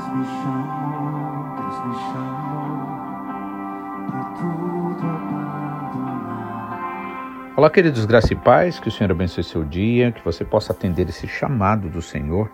[0.00, 0.80] Abandonar.
[7.56, 11.06] Olá, queridos graça e paz, que o Senhor abençoe seu dia, que você possa atender
[11.10, 12.50] esse chamado do Senhor,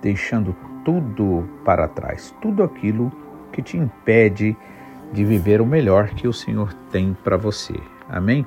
[0.00, 3.12] deixando tudo para trás, tudo aquilo
[3.52, 4.56] que te impede
[5.12, 7.74] de viver o melhor que o Senhor tem para você.
[8.08, 8.46] Amém?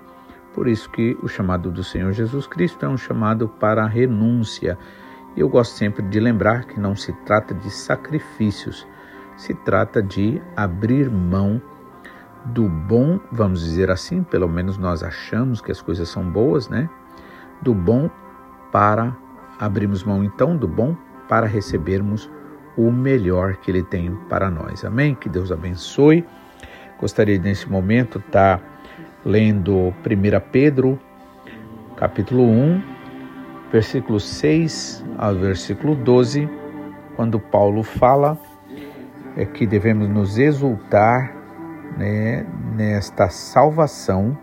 [0.54, 4.78] Por isso que o chamado do Senhor Jesus Cristo é um chamado para a renúncia.
[5.36, 8.88] Eu gosto sempre de lembrar que não se trata de sacrifícios,
[9.38, 11.62] se trata de abrir mão
[12.46, 16.90] do bom, vamos dizer assim, pelo menos nós achamos que as coisas são boas, né?
[17.62, 18.10] Do bom
[18.72, 19.16] para
[19.60, 20.96] abrirmos mão então do bom
[21.30, 22.30] para recebermos
[22.76, 24.84] o melhor que ele tem para nós.
[24.84, 25.14] Amém?
[25.14, 26.26] Que Deus abençoe.
[27.00, 28.64] Gostaria nesse momento estar tá
[29.26, 29.94] lendo 1
[30.52, 31.00] Pedro,
[31.96, 32.82] capítulo 1,
[33.72, 36.50] versículo 6 ao versículo 12,
[37.16, 38.38] quando Paulo fala
[39.38, 41.34] é que devemos nos exultar
[41.98, 42.46] né,
[42.76, 44.38] nesta salvação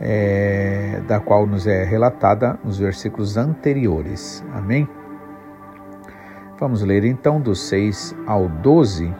[0.00, 4.44] é, da qual nos é relatada nos versículos anteriores.
[4.52, 4.88] Amém?
[6.58, 9.14] Vamos ler então do 6 ao 12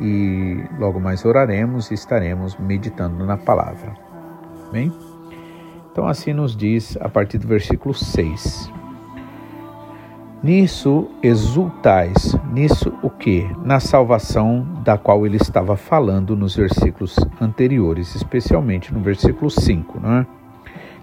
[0.00, 3.94] e logo mais oraremos e estaremos meditando na palavra.
[4.68, 5.05] Amém?
[5.96, 8.70] Então, assim nos diz a partir do versículo 6.
[10.42, 13.50] Nisso exultais, nisso o que?
[13.64, 20.18] Na salvação da qual ele estava falando nos versículos anteriores, especialmente no versículo 5, não
[20.18, 20.26] é?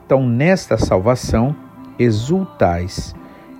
[0.05, 1.55] Então, nesta salvação,
[1.97, 3.15] exultais,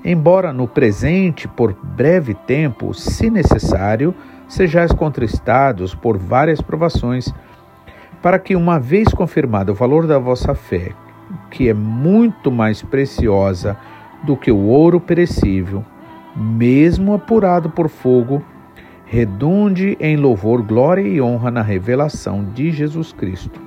[0.06, 4.14] embora no presente, por breve tempo, se necessário,
[4.48, 7.34] sejais contristados por várias provações,
[8.22, 10.94] para que, uma vez confirmado o valor da vossa fé,
[11.50, 13.78] que é muito mais preciosa
[14.24, 15.84] do que o ouro perecível,
[16.36, 18.44] mesmo apurado por fogo,
[19.06, 23.62] redunde em louvor, glória e honra na revelação de Jesus Cristo,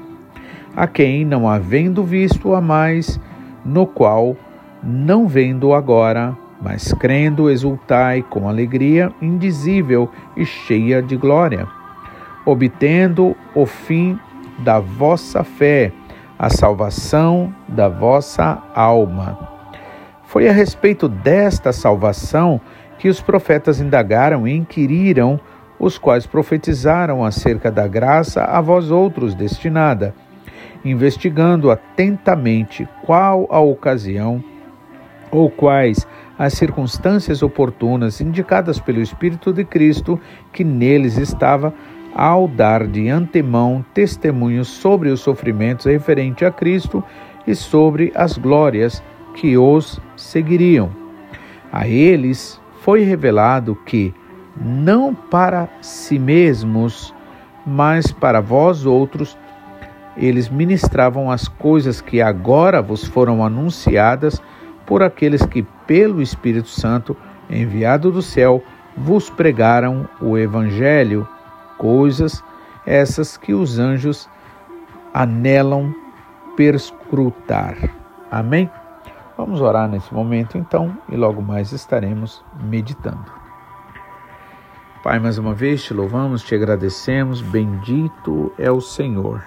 [0.74, 3.20] a quem, não havendo visto a mais,
[3.64, 4.36] no qual,
[4.82, 11.66] não vendo agora, mas crendo, exultai com alegria indizível e cheia de glória,
[12.44, 14.18] obtendo o fim
[14.58, 15.92] da vossa fé,
[16.38, 19.38] a salvação da vossa alma.
[20.24, 22.60] Foi a respeito desta salvação
[22.98, 25.40] que os profetas indagaram e inquiriram,
[25.78, 30.14] os quais profetizaram acerca da graça a vós outros destinada,
[30.84, 34.42] investigando atentamente qual a ocasião
[35.30, 36.06] ou quais
[36.38, 40.20] as circunstâncias oportunas indicadas pelo Espírito de Cristo
[40.52, 41.72] que neles estava,
[42.18, 47.04] ao dar de antemão testemunho sobre os sofrimentos referente a Cristo
[47.46, 49.02] e sobre as glórias
[49.34, 50.90] que os seguiriam.
[51.70, 54.14] A eles foi revelado que,
[54.58, 57.14] não para si mesmos,
[57.66, 59.36] mas para vós outros,
[60.16, 64.40] eles ministravam as coisas que agora vos foram anunciadas
[64.86, 67.14] por aqueles que, pelo Espírito Santo,
[67.50, 68.62] enviado do céu,
[68.96, 71.28] vos pregaram o Evangelho,
[71.78, 72.42] coisas
[72.84, 74.28] essas que os anjos
[75.12, 75.94] anelam
[76.56, 77.76] perscrutar.
[78.30, 78.70] Amém?
[79.36, 83.32] Vamos orar nesse momento então e logo mais estaremos meditando.
[85.02, 89.42] Pai, mais uma vez te louvamos, te agradecemos, bendito é o Senhor.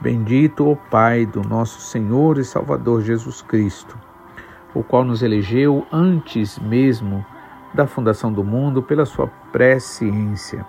[0.00, 3.96] Bendito o Pai do nosso Senhor e Salvador Jesus Cristo
[4.74, 7.24] o qual nos elegeu antes mesmo
[7.72, 10.66] da fundação do mundo pela sua presciência.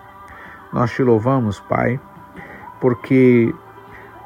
[0.76, 1.98] Nós te louvamos, Pai,
[2.82, 3.56] porque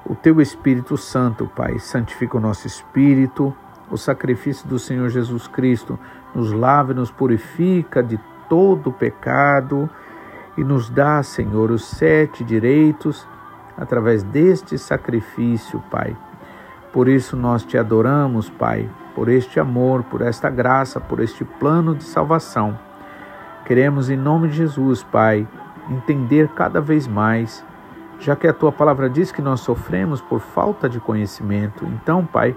[0.03, 3.55] o teu Espírito Santo, Pai, santifica o nosso espírito,
[3.91, 5.99] o sacrifício do Senhor Jesus Cristo
[6.33, 9.87] nos lava e nos purifica de todo pecado
[10.57, 13.27] e nos dá, Senhor, os sete direitos
[13.77, 16.17] através deste sacrifício, Pai.
[16.91, 21.93] Por isso nós te adoramos, Pai, por este amor, por esta graça, por este plano
[21.93, 22.75] de salvação.
[23.65, 25.47] Queremos, em nome de Jesus, Pai,
[25.89, 27.65] entender cada vez mais,
[28.19, 31.85] já que a tua palavra diz que nós sofremos por falta de conhecimento.
[31.85, 32.55] Então, Pai,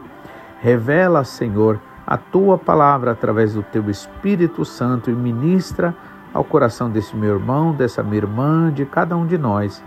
[0.60, 5.94] revela, Senhor, a tua palavra através do teu Espírito Santo e ministra
[6.34, 9.82] ao coração desse meu irmão, dessa minha irmã, de cada um de nós.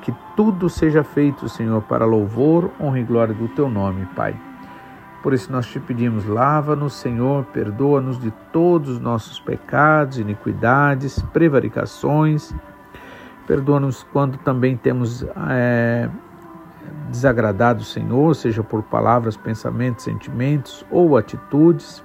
[0.00, 4.34] Que tudo seja feito, Senhor, para louvor, honra e glória do teu nome, Pai.
[5.22, 12.52] Por isso nós te pedimos, lava-nos, Senhor, perdoa-nos de todos os nossos pecados, iniquidades, prevaricações.
[13.46, 16.08] Perdoa-nos quando também temos é,
[17.08, 22.04] desagradado o Senhor, seja por palavras, pensamentos, sentimentos ou atitudes.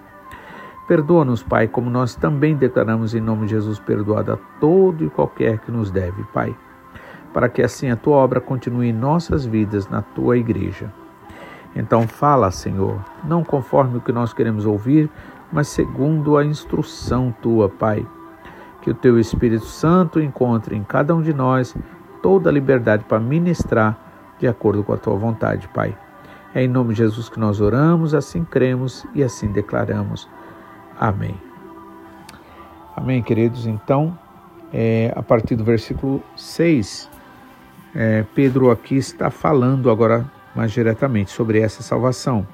[0.87, 5.59] Perdoa-nos, Pai, como nós também declaramos em nome de Jesus perdoado a todo e qualquer
[5.59, 6.55] que nos deve, Pai,
[7.33, 10.91] para que assim a tua obra continue em nossas vidas na tua igreja.
[11.75, 15.09] Então fala, Senhor, não conforme o que nós queremos ouvir,
[15.51, 18.05] mas segundo a instrução tua, Pai.
[18.87, 21.75] Que o teu Espírito Santo encontre em cada um de nós
[22.23, 25.93] toda a liberdade para ministrar de acordo com a tua vontade, Pai.
[26.55, 30.29] É em nome de Jesus que nós oramos, assim cremos e assim declaramos.
[30.97, 31.35] Amém.
[32.95, 33.67] Amém, queridos.
[33.67, 34.17] Então,
[34.71, 37.09] é, a partir do versículo 6,
[37.93, 42.47] é, Pedro aqui está falando agora mais diretamente sobre essa salvação.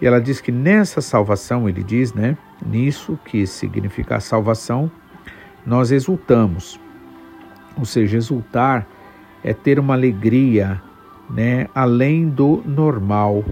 [0.00, 2.36] E ela diz que nessa salvação, ele diz, né?
[2.66, 4.90] Nisso que significa a salvação,
[5.64, 6.78] nós exultamos.
[7.76, 8.86] Ou seja, exultar
[9.42, 10.82] é ter uma alegria,
[11.28, 13.44] né, além do normal,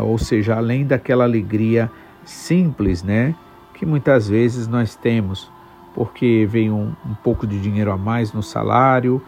[0.00, 1.90] ou seja, além daquela alegria
[2.24, 3.34] simples, né,
[3.74, 5.50] que muitas vezes nós temos,
[5.94, 9.22] porque veio um, um pouco de dinheiro a mais no salário,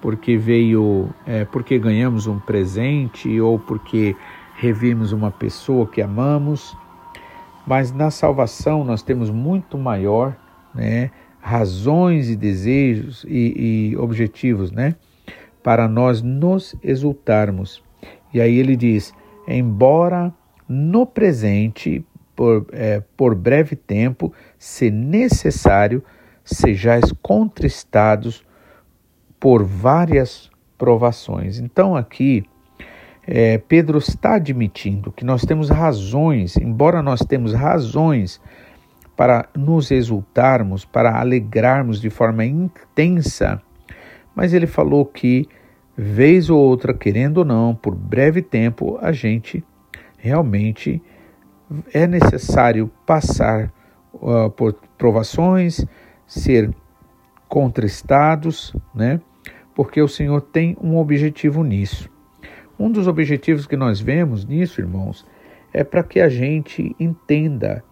[0.00, 4.16] porque veio, é, porque ganhamos um presente ou porque
[4.56, 6.76] revimos uma pessoa que amamos.
[7.64, 10.36] Mas na salvação nós temos muito maior,
[10.74, 11.12] né,
[11.42, 14.94] razões e desejos e, e objetivos, né,
[15.60, 17.82] para nós nos exultarmos.
[18.32, 19.12] E aí ele diz:
[19.46, 20.32] embora
[20.68, 22.06] no presente,
[22.36, 26.02] por, é, por breve tempo, se necessário,
[26.44, 28.44] sejais contristados
[29.38, 30.48] por várias
[30.78, 31.58] provações.
[31.58, 32.44] Então, aqui,
[33.26, 38.40] é, Pedro está admitindo que nós temos razões, embora nós temos razões
[39.16, 43.60] para nos exultarmos, para alegrarmos de forma intensa,
[44.34, 45.46] mas ele falou que,
[45.96, 49.64] vez ou outra, querendo ou não, por breve tempo, a gente
[50.16, 51.02] realmente
[51.92, 53.72] é necessário passar
[54.14, 55.84] uh, por provações,
[56.26, 56.74] ser
[57.48, 59.20] contristados, né?
[59.74, 62.10] porque o Senhor tem um objetivo nisso.
[62.78, 65.26] Um dos objetivos que nós vemos nisso, irmãos,
[65.72, 67.84] é para que a gente entenda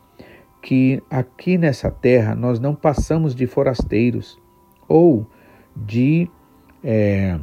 [0.63, 4.41] que aqui nessa terra nós não passamos de forasteiros
[4.89, 5.27] ou
[5.75, 6.29] de
[6.83, 7.39] é,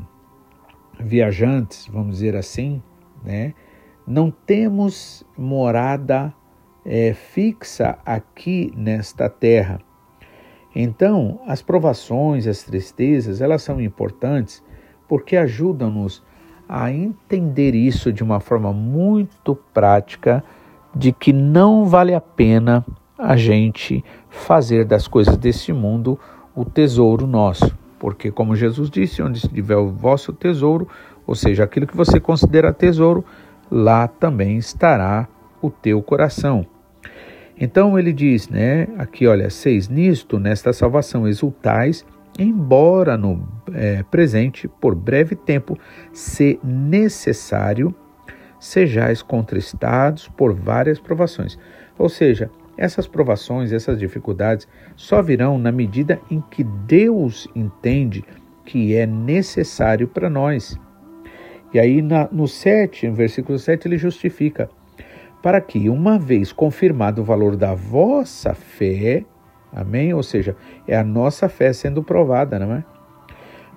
[1.00, 2.82] viajantes, vamos dizer assim,
[3.24, 3.54] né?
[4.06, 6.34] Não temos morada
[6.86, 9.80] é, fixa aqui nesta terra.
[10.74, 14.64] Então, as provações, as tristezas, elas são importantes
[15.08, 16.24] porque ajudam-nos
[16.70, 20.44] a entender isso de uma forma muito prática,
[20.94, 22.86] de que não vale a pena
[23.18, 26.20] a gente fazer das coisas desse mundo
[26.56, 27.76] o tesouro nosso.
[28.00, 30.88] Porque, como Jesus disse, onde estiver o vosso tesouro,
[31.26, 33.26] ou seja, aquilo que você considera tesouro,
[33.72, 35.28] lá também estará
[35.62, 36.66] o teu coração.
[37.60, 42.06] Então ele diz, né, aqui olha, seis nisto, nesta salvação exultais,
[42.38, 45.78] embora no é, presente, por breve tempo,
[46.14, 47.94] se necessário,
[48.60, 51.58] sejais contristados por várias provações.
[51.98, 58.24] Ou seja, essas provações, essas dificuldades só virão na medida em que Deus entende
[58.64, 60.78] que é necessário para nós.
[61.74, 64.70] E aí na, no 7, no versículo 7, ele justifica
[65.42, 69.24] para que, uma vez confirmado o valor da vossa fé,
[69.72, 70.14] amém?
[70.14, 70.56] Ou seja,
[70.88, 72.84] é a nossa fé sendo provada, não é?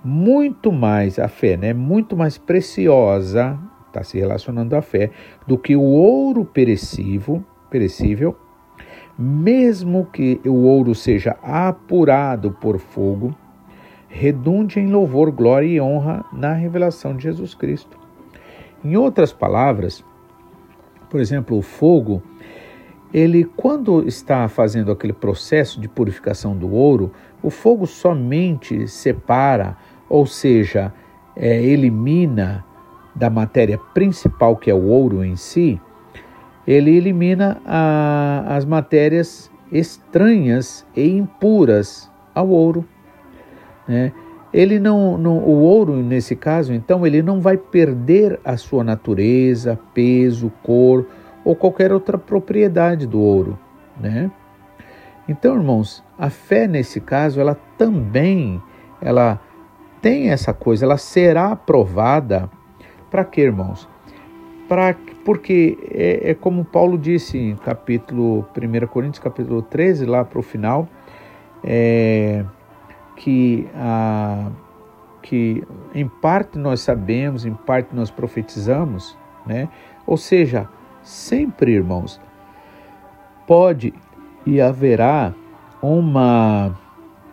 [0.02, 1.74] Muito mais a fé, né?
[1.74, 5.10] Muito mais preciosa, está se relacionando à fé,
[5.46, 8.36] do que o ouro perecível, perecível,
[9.20, 13.34] mesmo que o ouro seja apurado por fogo,
[14.08, 17.98] redunde em louvor, glória e honra na revelação de Jesus Cristo.
[18.82, 20.02] Em outras palavras,
[21.10, 22.22] por exemplo, o fogo,
[23.12, 27.12] ele quando está fazendo aquele processo de purificação do ouro,
[27.42, 29.76] o fogo somente separa,
[30.08, 30.94] ou seja,
[31.36, 32.64] é, elimina
[33.14, 35.78] da matéria principal que é o ouro em si,
[36.70, 42.84] ele elimina a, as matérias estranhas e impuras ao ouro.
[43.88, 44.12] Né?
[44.52, 49.78] Ele não, não, o ouro nesse caso, então, ele não vai perder a sua natureza,
[49.92, 51.06] peso, cor
[51.44, 53.58] ou qualquer outra propriedade do ouro,
[53.98, 54.30] né?
[55.28, 58.60] Então, irmãos, a fé nesse caso, ela também,
[59.00, 59.40] ela
[60.02, 62.50] tem essa coisa, ela será aprovada
[63.10, 63.88] para quê, irmãos?
[64.70, 70.38] Para porque é, é, como Paulo disse em capítulo 1 Coríntios capítulo 13 lá para
[70.38, 70.88] o final,
[71.64, 72.44] é,
[73.16, 74.48] que, a,
[75.24, 79.68] que em parte nós sabemos, em parte nós profetizamos, né?
[80.06, 80.68] Ou seja,
[81.02, 82.20] sempre, irmãos,
[83.48, 83.92] pode
[84.46, 85.34] e haverá
[85.82, 86.78] uma,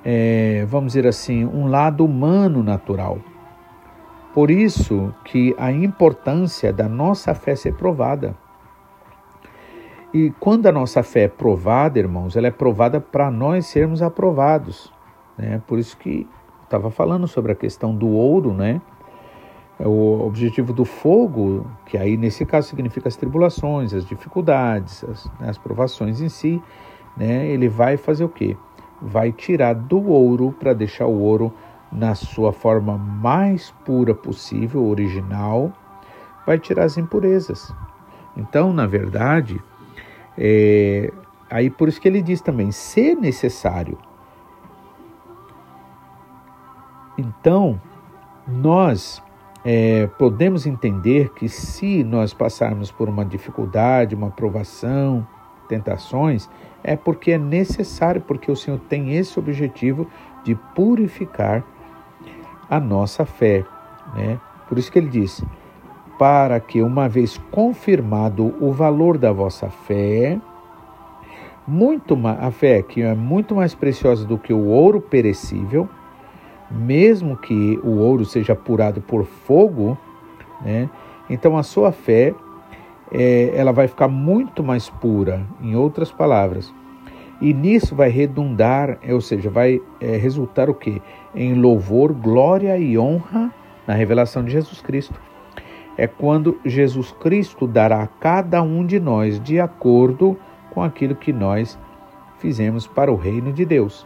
[0.03, 3.19] é, vamos dizer assim, um lado humano natural.
[4.37, 8.37] Por isso que a importância da nossa fé ser provada.
[10.13, 14.93] E quando a nossa fé é provada, irmãos, ela é provada para nós sermos aprovados.
[15.35, 15.59] Né?
[15.65, 16.27] Por isso que
[16.63, 18.79] estava falando sobre a questão do ouro, né?
[19.79, 25.49] O objetivo do fogo, que aí nesse caso significa as tribulações, as dificuldades, as, né,
[25.49, 26.61] as provações em si,
[27.17, 27.47] né?
[27.47, 28.55] Ele vai fazer o quê?
[29.01, 31.51] Vai tirar do ouro para deixar o ouro
[31.91, 35.71] na sua forma mais pura possível, original,
[36.45, 37.73] vai tirar as impurezas.
[38.35, 39.61] Então, na verdade,
[40.37, 41.11] é,
[41.49, 43.97] aí por isso que ele diz também, se necessário.
[47.17, 47.81] Então,
[48.47, 49.23] nós
[49.65, 55.27] é, podemos entender que se nós passarmos por uma dificuldade, uma provação,
[55.67, 56.49] tentações,
[56.83, 60.07] é porque é necessário, porque o Senhor tem esse objetivo
[60.43, 61.65] de purificar
[62.69, 63.65] a nossa fé.
[64.15, 64.39] Né?
[64.67, 65.43] Por isso que ele diz:
[66.17, 70.39] para que, uma vez confirmado o valor da vossa fé,
[71.67, 75.87] muito a fé que é muito mais preciosa do que o ouro perecível,
[76.71, 79.97] mesmo que o ouro seja apurado por fogo,
[80.61, 80.89] né?
[81.29, 82.33] Então a sua fé
[83.11, 86.73] é, ela vai ficar muito mais pura, em outras palavras.
[87.39, 91.01] E nisso vai redundar, ou seja, vai é, resultar o quê?
[91.35, 93.53] Em louvor, glória e honra
[93.85, 95.19] na revelação de Jesus Cristo
[95.97, 100.37] é quando Jesus Cristo dará a cada um de nós de acordo
[100.69, 101.77] com aquilo que nós
[102.37, 104.05] fizemos para o reino de Deus.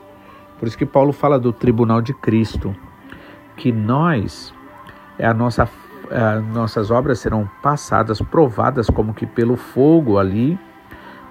[0.58, 2.74] Por isso que Paulo fala do tribunal de Cristo,
[3.58, 4.54] que nós,
[5.20, 5.68] é a nossa,
[6.10, 10.58] a, nossas obras serão passadas, provadas como que pelo fogo ali,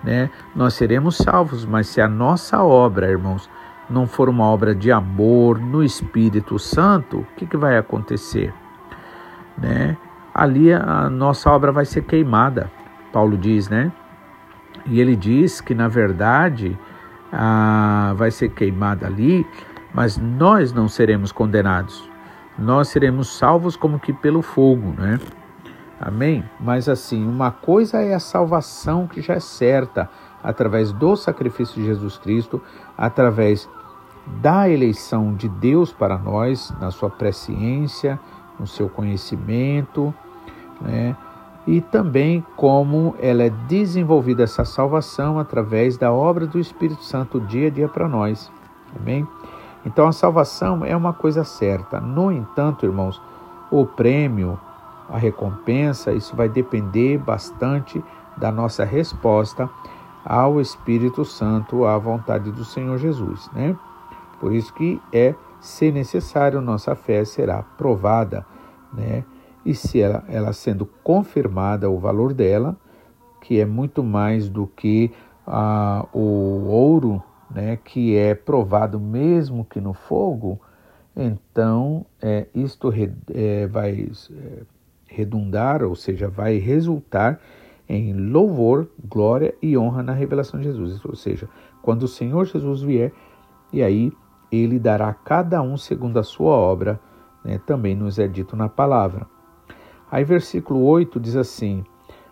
[0.02, 0.30] né?
[0.54, 3.48] Nós seremos salvos, mas se a nossa obra, irmãos,
[3.88, 8.52] não for uma obra de amor no Espírito Santo, o que, que vai acontecer?
[9.58, 9.96] Né?
[10.34, 12.70] ali a nossa obra vai ser queimada,
[13.12, 13.92] Paulo diz, né?
[14.86, 16.78] E ele diz que, na verdade,
[17.32, 19.46] a, vai ser queimada ali,
[19.92, 22.08] mas nós não seremos condenados.
[22.58, 25.18] Nós seremos salvos como que pelo fogo, né?
[26.00, 26.42] Amém?
[26.58, 30.08] Mas assim, uma coisa é a salvação que já é certa
[30.42, 32.62] através do sacrifício de Jesus Cristo,
[32.96, 33.68] através
[34.40, 38.18] da eleição de Deus para nós, na sua presciência,
[38.58, 40.14] no seu conhecimento,
[40.80, 41.14] né?
[41.66, 47.68] e também como ela é desenvolvida essa salvação através da obra do Espírito Santo dia
[47.68, 48.50] a dia para nós.
[48.98, 49.26] Amém?
[49.84, 52.00] Então a salvação é uma coisa certa.
[52.00, 53.20] No entanto, irmãos,
[53.70, 54.58] o prêmio,
[55.10, 58.02] a recompensa, isso vai depender bastante
[58.36, 59.68] da nossa resposta
[60.24, 63.76] ao Espírito Santo, à vontade do Senhor Jesus, né?
[64.38, 68.46] Por isso que é se necessário, nossa fé será provada,
[68.92, 69.24] né?
[69.64, 72.76] E se ela, ela sendo confirmada o valor dela,
[73.42, 75.12] que é muito mais do que
[75.46, 80.60] ah, o ouro, né, que é provado mesmo que no fogo,
[81.14, 82.92] então é, isto
[83.34, 84.62] é, vai é,
[85.10, 87.40] redundar, ou seja, vai resultar
[87.88, 91.04] em louvor, glória e honra na revelação de Jesus.
[91.04, 91.48] Ou seja,
[91.82, 93.12] quando o Senhor Jesus vier,
[93.72, 94.12] e aí
[94.50, 97.00] ele dará a cada um segundo a sua obra,
[97.44, 99.26] né, também nos é dito na palavra.
[100.10, 101.84] Aí, versículo 8 diz assim: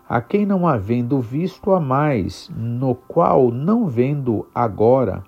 [0.09, 5.23] A quem não havendo visto a mais, no qual não vendo agora,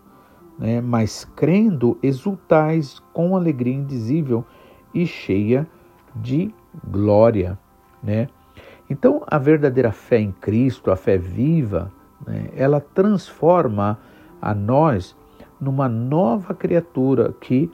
[0.58, 4.44] né, mas crendo, exultais com alegria indizível
[4.92, 5.66] e cheia
[6.14, 6.52] de
[6.86, 7.58] glória.
[8.02, 8.28] Né?
[8.88, 11.92] Então, a verdadeira fé em Cristo, a fé viva,
[12.26, 13.98] né, ela transforma
[14.40, 15.16] a nós
[15.60, 17.70] numa nova criatura que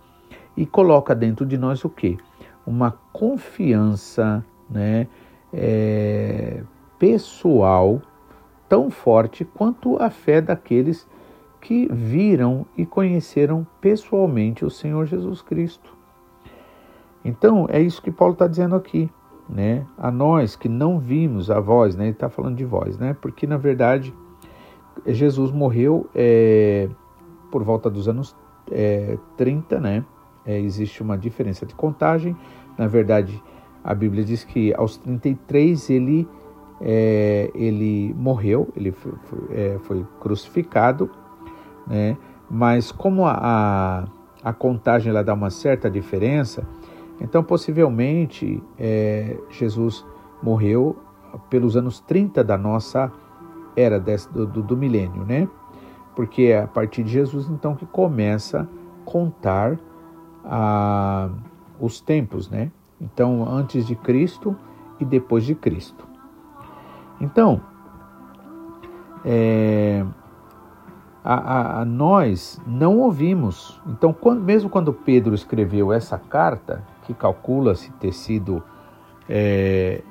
[0.56, 2.16] e coloca dentro de nós o que?
[2.66, 5.06] Uma confiança né,
[5.52, 6.62] é,
[6.98, 8.00] pessoal
[8.68, 11.06] tão forte quanto a fé daqueles
[11.60, 15.95] que viram e conheceram pessoalmente o Senhor Jesus Cristo.
[17.26, 19.10] Então, é isso que Paulo está dizendo aqui.
[19.48, 19.86] Né?
[19.96, 22.04] A nós que não vimos a voz, né?
[22.04, 23.16] ele está falando de voz, né?
[23.20, 24.12] porque na verdade
[25.06, 26.88] Jesus morreu é,
[27.50, 28.34] por volta dos anos
[28.70, 30.04] é, 30, né?
[30.44, 32.36] É, existe uma diferença de contagem.
[32.78, 33.42] Na verdade,
[33.82, 36.28] a Bíblia diz que aos 33 ele,
[36.80, 41.10] é, ele morreu, ele foi, foi, é, foi crucificado,
[41.86, 42.16] né?
[42.48, 44.04] mas como a, a,
[44.42, 46.66] a, contagem ela dá uma certa diferença,
[47.20, 50.04] então possivelmente é, Jesus
[50.42, 50.96] morreu
[51.50, 53.12] pelos anos 30 da nossa
[53.74, 55.48] era desse, do, do, do milênio, né?
[56.16, 58.66] porque é a partir de Jesus então que começa a
[59.04, 59.78] contar
[61.78, 62.70] os tempos, né?
[63.00, 64.56] Então, antes de Cristo
[64.98, 66.06] e depois de Cristo.
[67.20, 67.60] Então,
[69.24, 70.04] é,
[71.22, 73.80] a, a, a, nós não ouvimos.
[73.86, 78.62] Então, quando, mesmo quando Pedro escreveu essa carta, que calcula-se ter sido
[79.28, 80.02] é,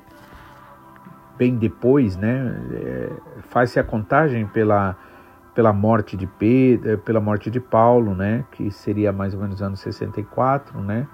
[1.38, 2.56] bem depois, né?
[2.72, 3.10] É,
[3.50, 4.96] Faz-se a contagem pela,
[5.54, 8.46] pela morte de Pedro, é, pela morte de Paulo, né?
[8.52, 11.06] Que seria mais ou menos anos 64, né?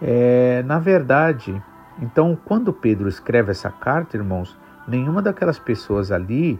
[0.00, 1.60] É, na verdade,
[2.00, 6.58] então, quando Pedro escreve essa carta, irmãos, nenhuma daquelas pessoas ali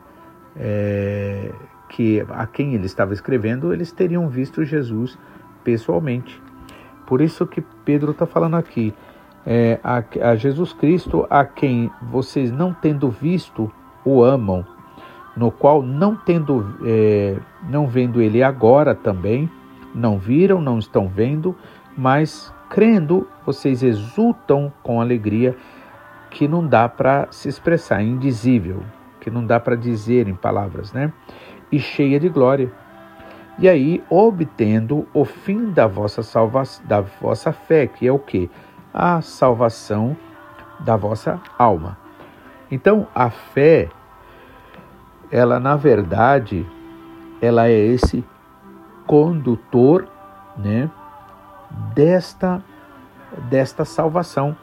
[0.56, 1.52] é,
[1.88, 5.16] que a quem ele estava escrevendo, eles teriam visto Jesus
[5.62, 6.49] pessoalmente.
[7.10, 8.94] Por isso que Pedro está falando aqui,
[9.44, 13.68] é, a, a, Jesus Cristo, a quem vocês não tendo visto,
[14.04, 14.64] o amam,
[15.36, 17.36] no qual não tendo, é,
[17.68, 19.50] não vendo ele agora também,
[19.92, 21.56] não viram, não estão vendo,
[21.98, 25.56] mas crendo, vocês exultam com alegria
[26.30, 28.84] que não dá para se expressar, é indizível,
[29.20, 31.12] que não dá para dizer em palavras, né?
[31.72, 32.70] E cheia de glória.
[33.60, 38.50] E aí, obtendo o fim da vossa salvação, da vossa fé, que é o que?
[38.92, 40.16] A salvação
[40.80, 41.98] da vossa alma.
[42.70, 43.90] Então, a fé,
[45.30, 46.66] ela na verdade,
[47.42, 48.24] ela é esse
[49.06, 50.08] condutor,
[50.56, 50.90] né,
[51.94, 52.62] desta
[53.50, 54.56] desta salvação.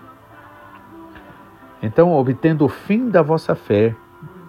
[1.84, 3.96] Então, obtendo o fim da vossa fé,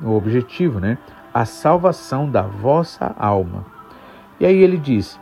[0.03, 0.97] o objetivo, né?
[1.33, 3.78] A salvação da vossa alma.
[4.41, 5.19] E aí ele diz: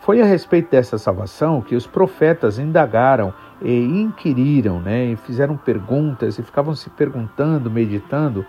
[0.00, 5.06] Foi a respeito dessa salvação que os profetas indagaram e inquiriram, né?
[5.06, 8.44] E fizeram perguntas e ficavam se perguntando, meditando,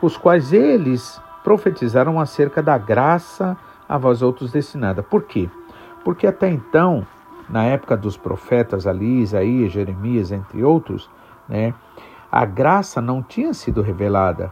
[0.00, 3.56] os quais eles profetizaram acerca da graça
[3.88, 5.02] a vós outros destinada.
[5.02, 5.48] Por quê?
[6.02, 7.06] Porque até então
[7.48, 11.10] na época dos profetas ali, Isaías, Jeremias, entre outros,
[11.48, 11.74] né,
[12.30, 14.50] a graça não tinha sido revelada.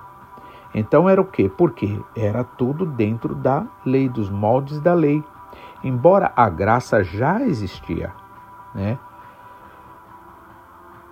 [0.74, 1.50] Então era o quê?
[1.54, 5.22] Porque era tudo dentro da lei, dos moldes da lei.
[5.84, 8.12] Embora a graça já existia,
[8.74, 8.98] né?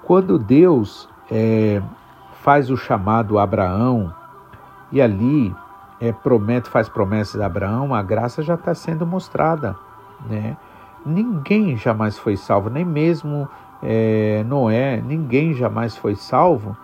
[0.03, 1.83] Quando Deus é,
[2.43, 4.15] faz o chamado a Abraão
[4.91, 5.55] e ali
[6.01, 9.77] é, promete, faz promessas a Abraão, a graça já está sendo mostrada,
[10.29, 10.57] né?
[11.05, 13.49] Ninguém jamais foi salvo, nem mesmo
[13.83, 16.77] é, Noé, ninguém jamais foi salvo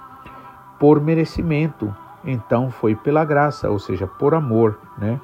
[0.79, 1.95] por merecimento.
[2.27, 5.21] Então foi pela graça, ou seja, por amor, né?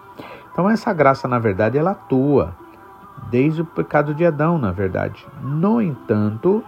[0.53, 2.55] Então essa graça, na verdade, ela atua
[3.31, 5.27] desde o pecado de Adão, na verdade.
[5.43, 6.62] No entanto,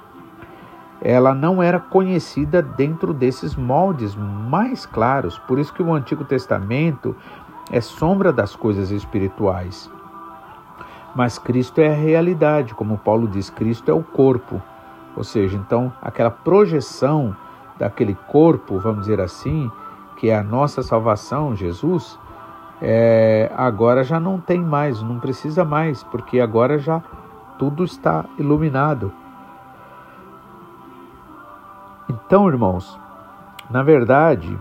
[1.01, 5.39] ela não era conhecida dentro desses moldes mais claros.
[5.39, 7.15] Por isso que o Antigo Testamento
[7.71, 9.91] é sombra das coisas espirituais.
[11.15, 14.61] Mas Cristo é a realidade, como Paulo diz, Cristo é o corpo.
[15.17, 17.37] Ou seja, então aquela projeção
[17.79, 19.71] daquele corpo, vamos dizer assim,
[20.17, 22.19] que é a nossa salvação, Jesus,
[22.81, 27.03] é, agora já não tem mais, não precisa mais, porque agora já
[27.59, 29.13] tudo está iluminado.
[32.09, 32.99] Então, irmãos,
[33.71, 34.59] na verdade,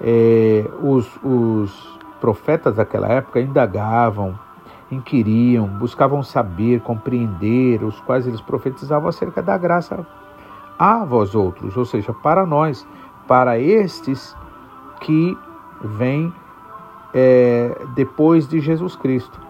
[0.00, 4.38] é, os, os profetas daquela época indagavam,
[4.90, 10.06] inquiriam, buscavam saber, compreender, os quais eles profetizavam acerca da graça
[10.78, 12.86] a vós outros, ou seja, para nós,
[13.26, 14.36] para estes
[14.98, 15.36] que
[15.82, 16.32] vêm
[17.14, 19.40] é, depois de Jesus Cristo.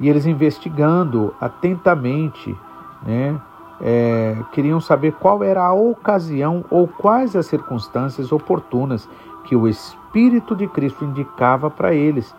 [0.00, 2.56] E eles investigando atentamente,
[3.02, 3.40] né,
[3.80, 9.08] é, queriam saber qual era a ocasião ou quais as circunstâncias oportunas
[9.44, 12.34] que o Espírito de Cristo indicava para eles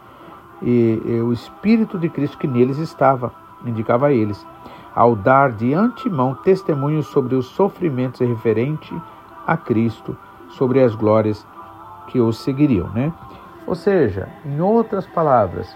[0.62, 3.32] e, e o Espírito de Cristo que neles estava,
[3.66, 4.46] indicava a eles,
[4.94, 8.94] ao dar de antemão testemunho sobre os sofrimentos referente
[9.48, 10.18] a Cristo,
[10.50, 11.46] sobre as glórias
[12.10, 13.14] que os seguiriam, né?
[13.66, 15.76] Ou seja, em outras palavras,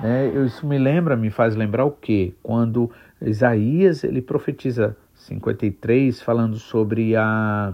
[0.00, 2.34] né, isso me lembra, me faz lembrar o quê?
[2.42, 7.72] Quando Isaías ele profetiza 53 falando sobre a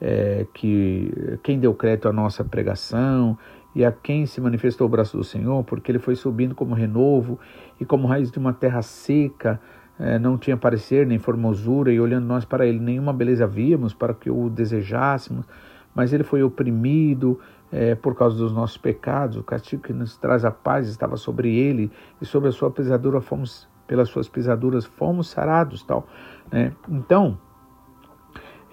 [0.00, 3.36] é, que quem deu crédito à nossa pregação
[3.74, 7.38] e a quem se manifestou o braço do Senhor, porque ele foi subindo como renovo
[7.78, 9.60] e como raiz de uma terra seca,
[9.98, 14.12] eh, não tinha parecer nem formosura, e olhando nós para ele, nenhuma beleza víamos para
[14.12, 15.46] que o desejássemos,
[16.00, 17.38] mas ele foi oprimido
[17.70, 21.54] eh, por causa dos nossos pecados, o castigo que nos traz a paz estava sobre
[21.54, 26.06] ele, e sobre a sua pisadura fomos, pelas suas pisaduras fomos sarados, tal.
[26.50, 26.72] Né?
[26.88, 27.36] Então,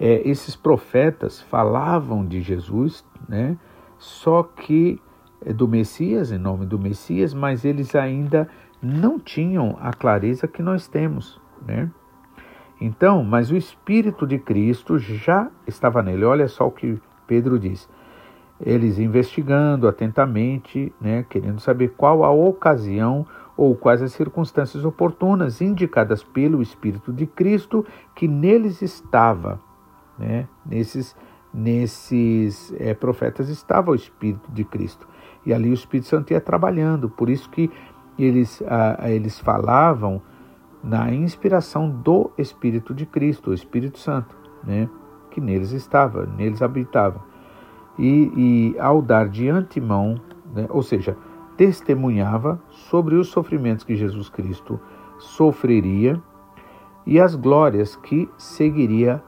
[0.00, 3.58] é, esses profetas falavam de Jesus, né?
[3.98, 4.98] Só que
[5.44, 8.48] eh, do Messias, em nome do Messias, mas eles ainda
[8.80, 11.90] não tinham a clareza que nós temos, né?
[12.80, 16.24] Então, mas o Espírito de Cristo já estava nele.
[16.24, 17.88] Olha só o que Pedro diz.
[18.60, 23.24] Eles investigando atentamente, né, querendo saber qual a ocasião
[23.56, 27.86] ou quais as circunstâncias oportunas indicadas pelo Espírito de Cristo
[28.16, 29.60] que neles estava.
[30.18, 30.48] Né?
[30.66, 31.14] Nesses,
[31.54, 35.06] nesses é, profetas estava o Espírito de Cristo.
[35.46, 37.08] E ali o Espírito Santo ia trabalhando.
[37.08, 37.70] Por isso que
[38.18, 40.20] eles, ah, eles falavam
[40.82, 44.88] na inspiração do Espírito de Cristo, o Espírito Santo, né?
[45.38, 47.20] Que neles estava, neles habitava.
[47.96, 50.20] E, e ao dar de antemão,
[50.52, 50.66] né?
[50.68, 51.16] ou seja,
[51.56, 54.80] testemunhava sobre os sofrimentos que Jesus Cristo
[55.18, 56.20] sofreria
[57.06, 59.22] e as glórias que seguiria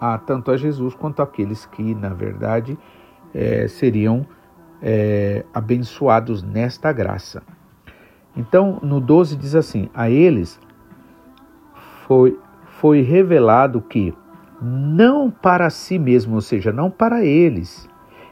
[0.00, 2.78] a tanto a Jesus quanto aqueles que, na verdade,
[3.32, 4.26] é, seriam
[4.82, 7.42] é, abençoados nesta graça.
[8.36, 10.60] Então, no 12 diz assim: A eles
[12.06, 12.38] foi,
[12.78, 14.14] foi revelado que,
[14.60, 17.88] não para si mesmo, ou seja, não para eles,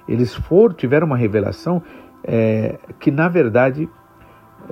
[0.09, 1.83] eles foram, tiveram uma revelação
[2.23, 3.89] é, que, na verdade,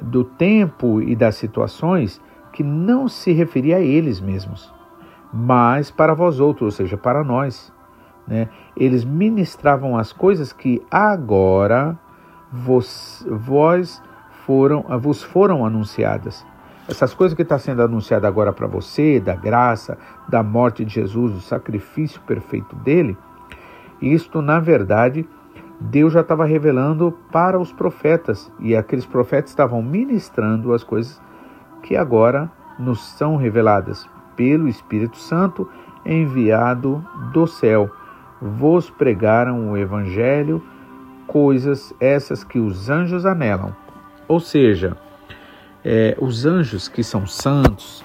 [0.00, 2.20] do tempo e das situações
[2.52, 4.72] que não se referia a eles mesmos,
[5.32, 7.72] mas para vós outros, ou seja, para nós.
[8.26, 8.48] Né?
[8.76, 11.98] Eles ministravam as coisas que agora
[12.50, 14.02] vos, vós
[14.46, 16.46] foram, vos foram anunciadas.
[16.88, 19.96] Essas coisas que está sendo anunciada agora para você, da graça,
[20.28, 23.16] da morte de Jesus, do sacrifício perfeito dele,
[24.00, 25.26] isto na verdade
[25.90, 31.20] Deus já estava revelando para os profetas e aqueles profetas estavam ministrando as coisas
[31.82, 35.68] que agora nos são reveladas pelo Espírito Santo
[36.04, 37.90] enviado do céu.
[38.40, 40.62] Vos pregaram o Evangelho,
[41.26, 43.74] coisas essas que os anjos anelam.
[44.28, 44.96] Ou seja,
[45.84, 48.04] é, os anjos que são santos,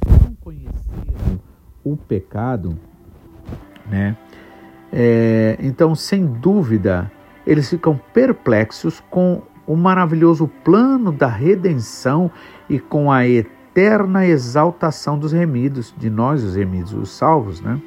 [0.00, 1.40] que não conheceram
[1.84, 2.78] o pecado,
[3.88, 4.16] né?
[4.92, 7.10] É, então, sem dúvida,
[7.46, 12.30] eles ficam perplexos com o maravilhoso plano da redenção
[12.68, 17.80] e com a eterna exaltação dos remidos, de nós, os remidos, os salvos, né?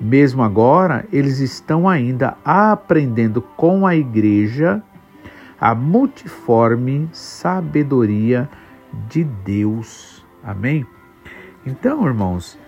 [0.00, 4.80] Mesmo agora, eles estão ainda aprendendo com a igreja
[5.60, 8.48] a multiforme sabedoria
[9.08, 10.24] de Deus.
[10.42, 10.86] Amém?
[11.66, 12.58] Então, irmãos,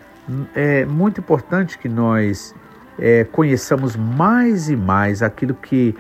[0.55, 2.55] é muito importante que nós
[2.98, 5.94] é, conheçamos mais e mais aquilo que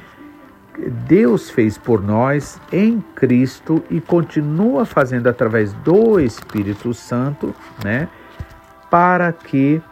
[1.06, 8.08] Deus fez por nós em Cristo e continua fazendo através do Espírito Santo, né?
[8.90, 9.82] Para que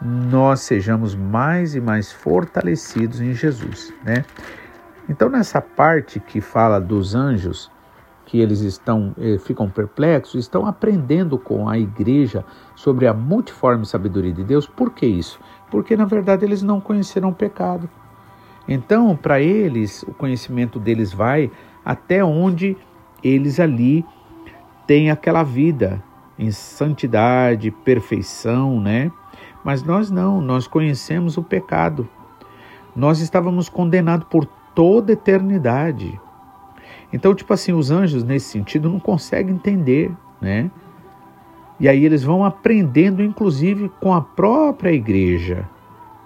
[0.00, 4.24] nós sejamos mais e mais fortalecidos em Jesus, né?
[5.08, 7.70] Então nessa parte que fala dos anjos,
[8.24, 14.32] que eles estão eh, ficam perplexos, estão aprendendo com a igreja sobre a multiforme sabedoria
[14.32, 14.66] de Deus.
[14.66, 15.38] Por que isso?
[15.70, 17.88] Porque na verdade eles não conheceram o pecado.
[18.68, 21.50] Então, para eles, o conhecimento deles vai
[21.84, 22.76] até onde
[23.22, 24.04] eles ali
[24.86, 26.02] têm aquela vida
[26.36, 29.10] em santidade, perfeição, né?
[29.62, 32.08] Mas nós não, nós conhecemos o pecado.
[32.94, 36.20] Nós estávamos condenados por toda eternidade.
[37.10, 40.70] Então, tipo assim, os anjos nesse sentido não conseguem entender, né?
[41.80, 45.66] E aí eles vão aprendendo, inclusive, com a própria igreja,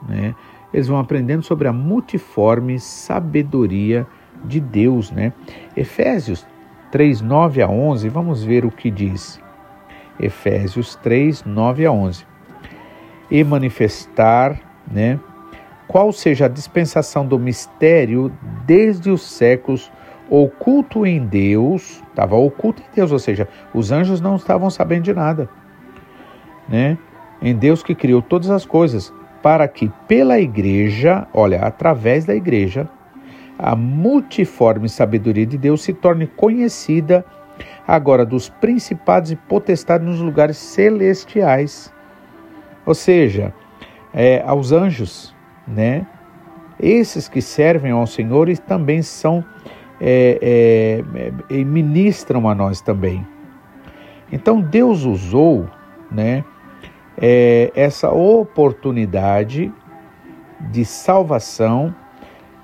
[0.07, 0.35] né?
[0.75, 4.07] Eles vão aprendendo sobre a multiforme sabedoria
[4.45, 5.33] de Deus, né?
[5.77, 6.45] Efésios
[6.91, 9.41] 3, 9 a 11, vamos ver o que diz.
[10.19, 12.27] Efésios 3, 9 a 11.
[13.31, 14.61] E manifestar,
[14.91, 15.21] né?
[15.90, 18.33] Qual seja a dispensação do mistério
[18.64, 19.90] desde os séculos
[20.31, 25.12] oculto em Deus, estava oculto em Deus, ou seja, os anjos não estavam sabendo de
[25.12, 25.48] nada,
[26.68, 26.96] né?
[27.42, 32.88] Em Deus que criou todas as coisas, para que pela igreja, olha, através da igreja,
[33.59, 37.26] a multiforme sabedoria de Deus se torne conhecida
[37.85, 41.92] agora dos principados e potestades nos lugares celestiais.
[42.87, 43.53] Ou seja,
[44.14, 45.35] é, aos anjos,
[45.71, 46.07] né?
[46.79, 49.45] Esses que servem ao Senhor e também são
[50.01, 51.03] é,
[51.51, 53.27] é, é, ministram a nós também.
[54.33, 55.69] Então Deus usou,
[56.11, 56.45] né,
[57.21, 59.71] é, essa oportunidade
[60.71, 61.95] de salvação,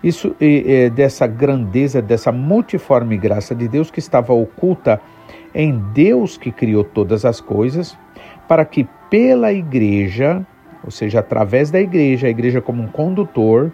[0.02, 5.00] isso é, dessa grandeza, dessa multiforme graça de Deus que estava oculta
[5.54, 7.98] em Deus que criou todas as coisas,
[8.46, 10.46] para que pela igreja,
[10.86, 13.72] ou seja, através da igreja, a igreja como um condutor,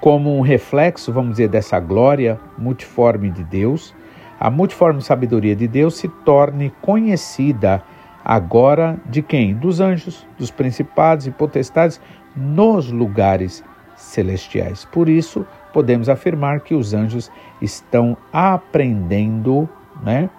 [0.00, 3.94] como um reflexo, vamos dizer, dessa glória multiforme de Deus,
[4.38, 7.82] a multiforme sabedoria de Deus se torne conhecida
[8.24, 9.54] agora de quem?
[9.54, 12.00] Dos anjos, dos principados e potestades
[12.36, 13.64] nos lugares
[13.96, 14.84] celestiais.
[14.84, 19.68] Por isso, podemos afirmar que os anjos estão aprendendo,
[20.02, 20.30] né,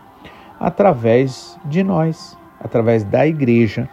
[0.60, 3.90] através de nós, através da igreja,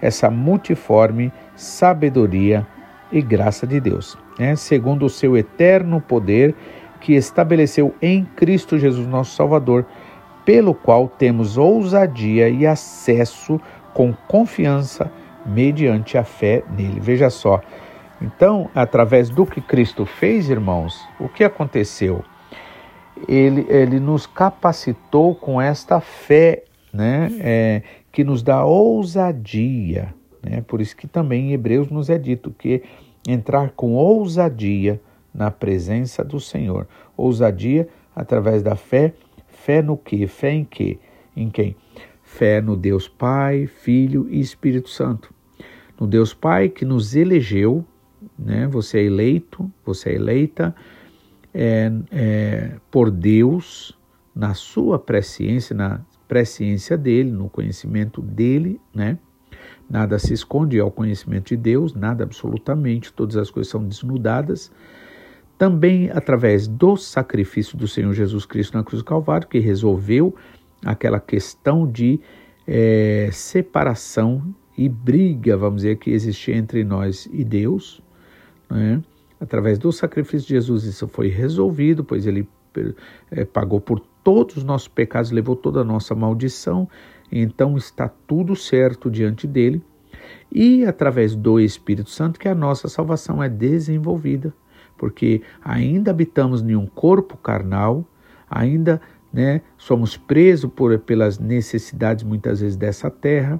[0.00, 2.66] essa multiforme sabedoria
[3.10, 6.54] e graça de Deus, né, segundo o seu eterno poder
[7.00, 9.86] que estabeleceu em Cristo Jesus, nosso Salvador,
[10.44, 13.60] pelo qual temos ousadia e acesso
[13.94, 15.10] com confiança
[15.44, 17.00] mediante a fé nele.
[17.00, 17.60] Veja só.
[18.20, 22.24] Então, através do que Cristo fez, irmãos, o que aconteceu?
[23.28, 27.82] Ele, ele nos capacitou com esta fé, né, é,
[28.18, 30.12] que nos dá ousadia.
[30.42, 30.60] Né?
[30.62, 32.82] Por isso que também em Hebreus nos é dito que
[33.24, 35.00] entrar com ousadia
[35.32, 36.88] na presença do Senhor.
[37.16, 39.14] Ousadia através da fé.
[39.46, 40.26] Fé no que?
[40.26, 40.98] Fé em que?
[41.36, 41.76] Em quem?
[42.20, 45.32] Fé no Deus Pai, Filho e Espírito Santo.
[46.00, 47.84] No Deus Pai que nos elegeu,
[48.36, 48.66] né?
[48.66, 50.74] Você é eleito, você é eleita
[51.54, 53.96] é, é, por Deus
[54.34, 59.18] na sua presciência, na presciência dele, no conhecimento dele, né?
[59.88, 64.70] Nada se esconde ao conhecimento de Deus, nada absolutamente, todas as coisas são desnudadas
[65.58, 70.34] também através do sacrifício do Senhor Jesus Cristo na cruz do Calvário, que resolveu
[70.84, 72.20] aquela questão de
[72.64, 78.00] é, separação e briga, vamos dizer, que existia entre nós e Deus.
[78.70, 79.02] Né?
[79.40, 82.48] Através do sacrifício de Jesus, isso foi resolvido, pois ele
[83.32, 86.88] é, pagou por todos os nossos pecados, levou toda a nossa maldição,
[87.30, 89.82] então está tudo certo diante dele.
[90.50, 94.52] E através do Espírito Santo que a nossa salvação é desenvolvida
[94.98, 98.04] porque ainda habitamos em um corpo carnal,
[98.50, 99.00] ainda
[99.32, 103.58] né, somos presos por, pelas necessidades muitas vezes dessa terra,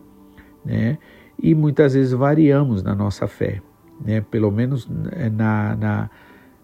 [0.64, 0.98] né,
[1.40, 3.62] e muitas vezes variamos na nossa fé,
[4.04, 6.10] né, pelo menos é, na, na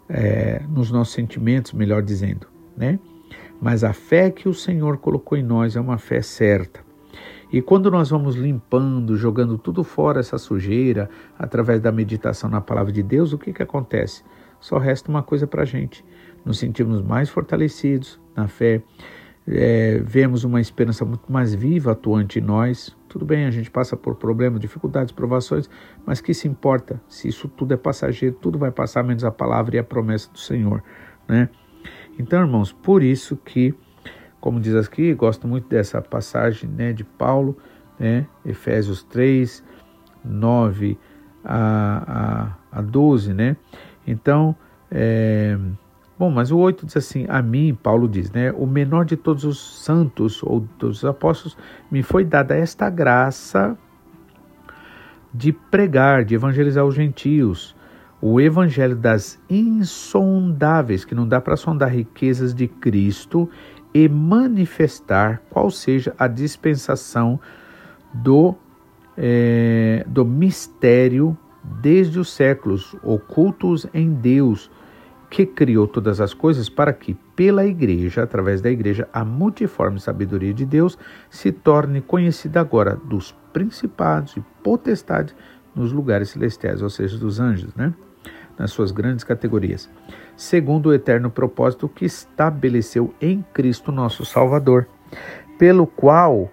[0.09, 2.98] é, nos nossos sentimentos, melhor dizendo, né?
[3.60, 6.80] Mas a fé que o Senhor colocou em nós é uma fé certa.
[7.52, 12.92] E quando nós vamos limpando, jogando tudo fora essa sujeira, através da meditação na palavra
[12.92, 14.24] de Deus, o que, que acontece?
[14.64, 16.02] só resta uma coisa para a gente:
[16.42, 18.82] nos sentimos mais fortalecidos na fé,
[19.46, 22.96] é, vemos uma esperança muito mais viva atuante em nós.
[23.06, 25.68] Tudo bem, a gente passa por problemas, dificuldades, provações,
[26.06, 29.76] mas que se importa se isso tudo é passageiro, tudo vai passar menos a palavra
[29.76, 30.82] e a promessa do Senhor,
[31.28, 31.50] né?
[32.18, 33.74] Então, irmãos, por isso que,
[34.40, 37.57] como diz aqui, gosto muito dessa passagem né, de Paulo,
[37.98, 39.62] né, Efésios 3,
[40.24, 40.98] 9
[41.44, 43.57] a, a, a 12, né?
[44.07, 44.57] Então,
[44.90, 45.59] é,
[46.18, 48.53] bom, mas o 8 diz assim: A mim, Paulo diz, né?
[48.53, 51.57] O menor de todos os santos ou todos os apóstolos,
[51.90, 53.77] me foi dada esta graça
[55.33, 57.73] de pregar, de evangelizar os gentios,
[58.26, 63.50] o evangelho das insondáveis, que não dá para sondar riquezas de Cristo
[63.92, 67.38] e manifestar qual seja a dispensação
[68.14, 68.54] do,
[69.14, 74.70] é, do mistério desde os séculos, ocultos em Deus,
[75.28, 80.54] que criou todas as coisas para que, pela Igreja, através da Igreja, a multiforme sabedoria
[80.54, 80.96] de Deus
[81.28, 85.37] se torne conhecida agora dos principados e potestades
[85.74, 87.92] nos lugares celestiais, ou seja, dos anjos, né?
[88.58, 89.90] Nas suas grandes categorias,
[90.36, 94.86] segundo o eterno propósito que estabeleceu em Cristo nosso Salvador,
[95.58, 96.50] pelo qual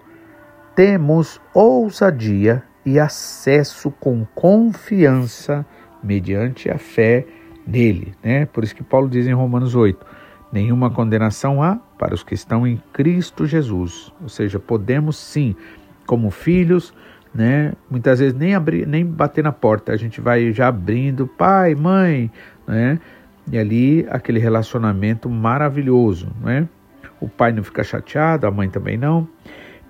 [0.74, 5.64] temos ousadia e acesso com confiança
[6.02, 7.26] mediante a fé
[7.66, 8.14] nele.
[8.22, 8.46] Né?
[8.46, 10.04] Por isso que Paulo diz em Romanos 8:
[10.52, 14.12] nenhuma condenação há para os que estão em Cristo Jesus.
[14.20, 15.54] Ou seja, podemos sim,
[16.06, 16.92] como filhos,
[17.34, 17.72] né?
[17.90, 22.30] muitas vezes nem, abrir, nem bater na porta, a gente vai já abrindo, pai, mãe,
[22.66, 22.98] né?
[23.50, 26.28] e ali aquele relacionamento maravilhoso.
[26.40, 26.68] Né?
[27.20, 29.28] O pai não fica chateado, a mãe também não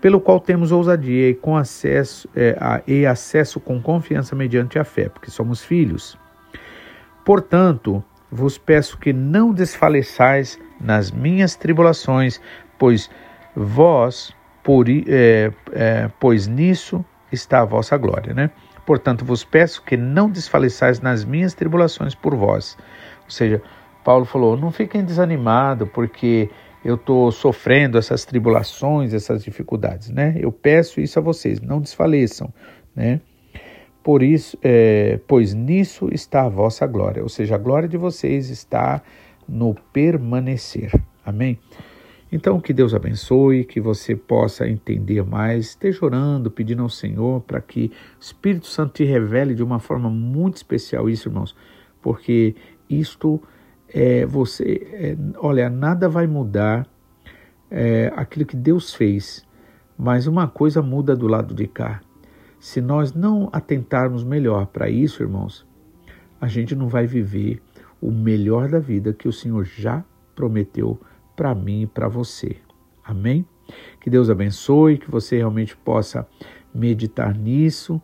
[0.02, 4.82] pelo qual temos ousadia e, com acesso, é, a, e acesso com confiança mediante a
[4.82, 6.18] fé, porque somos filhos.
[7.24, 12.40] Portanto, vos peço que não desfaleçais nas minhas tribulações,
[12.76, 13.08] pois
[13.54, 18.50] vós, por, é, é, pois nisso está a vossa glória, né?
[18.86, 22.76] Portanto, vos peço que não desfaleçais nas minhas tribulações por vós.
[23.24, 23.62] Ou seja,
[24.04, 26.50] Paulo falou: não fiquem desanimados, porque
[26.84, 30.34] eu estou sofrendo essas tribulações, essas dificuldades, né?
[30.36, 32.52] Eu peço isso a vocês, não desfaleçam,
[32.94, 33.20] né?
[34.02, 38.50] por isso, é, pois nisso está a vossa glória, ou seja, a glória de vocês
[38.50, 39.00] está
[39.48, 40.92] no permanecer.
[41.24, 41.58] Amém?
[42.32, 47.60] Então, que Deus abençoe, que você possa entender mais, esteja orando, pedindo ao Senhor para
[47.60, 51.54] que o Espírito Santo te revele de uma forma muito especial isso, irmãos,
[52.00, 52.56] porque
[52.88, 53.38] isto
[53.86, 56.88] é você, é, olha, nada vai mudar
[57.70, 59.46] é, aquilo que Deus fez,
[59.98, 62.00] mas uma coisa muda do lado de cá.
[62.58, 65.66] Se nós não atentarmos melhor para isso, irmãos,
[66.40, 67.60] a gente não vai viver
[68.00, 70.02] o melhor da vida que o Senhor já
[70.34, 70.98] prometeu
[71.42, 72.54] para mim e para você.
[73.04, 73.44] Amém?
[74.00, 76.24] Que Deus abençoe, que você realmente possa
[76.72, 78.00] meditar nisso,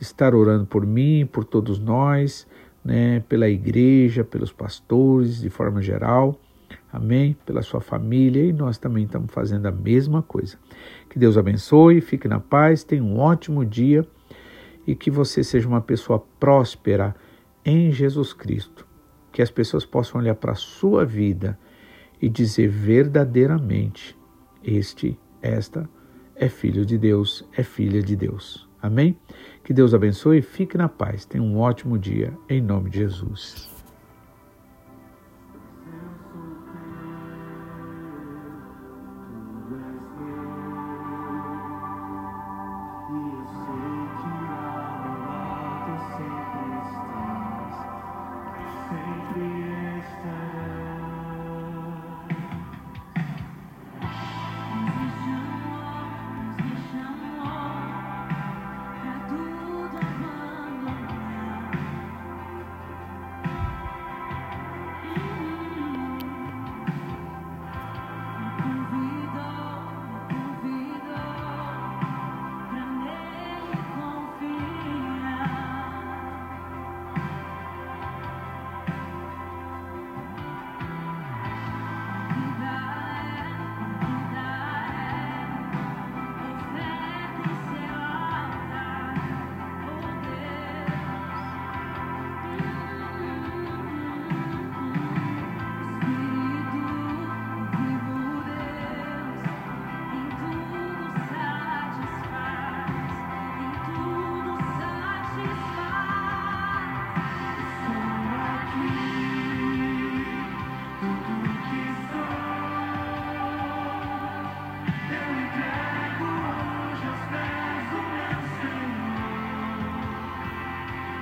[0.00, 2.48] estar orando por mim, por todos nós,
[2.84, 6.36] né, pela igreja, pelos pastores, de forma geral.
[6.92, 7.36] Amém?
[7.46, 10.58] Pela sua família e nós também estamos fazendo a mesma coisa.
[11.08, 14.04] Que Deus abençoe, fique na paz, tenha um ótimo dia
[14.84, 17.14] e que você seja uma pessoa próspera
[17.64, 18.84] em Jesus Cristo.
[19.30, 21.56] Que as pessoas possam olhar para a sua vida
[22.20, 24.16] e dizer verdadeiramente:
[24.62, 25.88] Este, esta
[26.34, 28.68] é filho de Deus, é filha de Deus.
[28.82, 29.16] Amém?
[29.62, 31.24] Que Deus abençoe e fique na paz.
[31.24, 33.69] Tenha um ótimo dia, em nome de Jesus.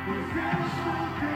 [0.08, 1.27] Professional